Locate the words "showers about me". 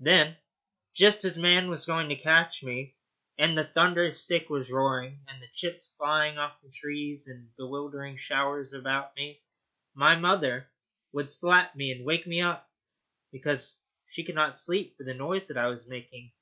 8.16-9.42